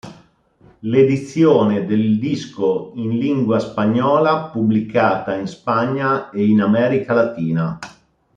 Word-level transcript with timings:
L'edizione 0.79 1.85
del 1.85 2.17
disco 2.17 2.91
in 2.95 3.19
lingua 3.19 3.59
spagnola 3.59 4.45
pubblicata 4.51 5.35
in 5.35 5.45
Spagna 5.45 6.31
e 6.31 6.43
in 6.43 6.61
America 6.61 7.13
Latina 7.13 7.77